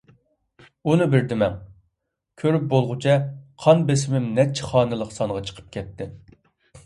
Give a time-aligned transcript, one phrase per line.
[0.91, 1.57] ئۇنى بىر دېمەڭ.
[2.43, 3.17] كۆرۈپ بولغۇچە
[3.65, 6.09] قان بېسىمىم نەچچە خانىلىق سانغا چىقىپ كەتتى.